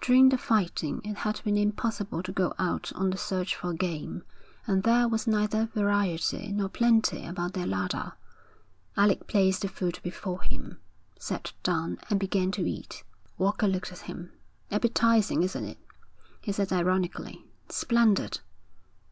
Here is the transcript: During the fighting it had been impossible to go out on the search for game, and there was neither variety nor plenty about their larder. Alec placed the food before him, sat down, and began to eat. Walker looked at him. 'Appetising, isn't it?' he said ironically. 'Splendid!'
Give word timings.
During 0.00 0.30
the 0.30 0.38
fighting 0.38 1.00
it 1.04 1.18
had 1.18 1.40
been 1.44 1.56
impossible 1.56 2.20
to 2.24 2.32
go 2.32 2.52
out 2.58 2.90
on 2.96 3.10
the 3.10 3.16
search 3.16 3.54
for 3.54 3.72
game, 3.72 4.24
and 4.66 4.82
there 4.82 5.06
was 5.06 5.28
neither 5.28 5.66
variety 5.66 6.50
nor 6.50 6.68
plenty 6.68 7.24
about 7.24 7.52
their 7.52 7.64
larder. 7.64 8.14
Alec 8.96 9.28
placed 9.28 9.62
the 9.62 9.68
food 9.68 10.00
before 10.02 10.42
him, 10.42 10.78
sat 11.16 11.52
down, 11.62 12.00
and 12.10 12.18
began 12.18 12.50
to 12.50 12.68
eat. 12.68 13.04
Walker 13.38 13.68
looked 13.68 13.92
at 13.92 14.00
him. 14.10 14.32
'Appetising, 14.72 15.44
isn't 15.44 15.64
it?' 15.64 15.78
he 16.40 16.50
said 16.50 16.72
ironically. 16.72 17.44
'Splendid!' 17.68 18.40